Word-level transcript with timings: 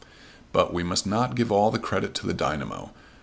But 0.51 0.73
we 0.73 0.81
must 0.81 1.05
not 1.05 1.35
give 1.35 1.51
all 1.51 1.69
the 1.69 1.77
credit 1.77 2.15
to 2.15 2.25
the 2.25 2.33
dynamo. 2.33 2.89